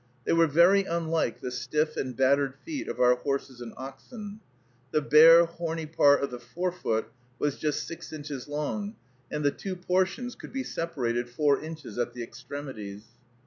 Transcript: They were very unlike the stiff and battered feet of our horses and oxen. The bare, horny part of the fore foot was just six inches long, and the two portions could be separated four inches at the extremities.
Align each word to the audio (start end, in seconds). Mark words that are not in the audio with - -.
They 0.25 0.33
were 0.33 0.47
very 0.47 0.83
unlike 0.83 1.41
the 1.41 1.51
stiff 1.51 1.95
and 1.95 2.17
battered 2.17 2.55
feet 2.65 2.87
of 2.87 2.99
our 2.99 3.17
horses 3.17 3.61
and 3.61 3.71
oxen. 3.77 4.39
The 4.89 4.99
bare, 4.99 5.45
horny 5.45 5.85
part 5.85 6.23
of 6.23 6.31
the 6.31 6.39
fore 6.39 6.71
foot 6.71 7.05
was 7.37 7.59
just 7.59 7.85
six 7.87 8.11
inches 8.11 8.47
long, 8.47 8.95
and 9.31 9.45
the 9.45 9.51
two 9.51 9.75
portions 9.75 10.33
could 10.33 10.51
be 10.51 10.63
separated 10.63 11.29
four 11.29 11.61
inches 11.61 11.99
at 11.99 12.13
the 12.15 12.23
extremities. 12.23 13.09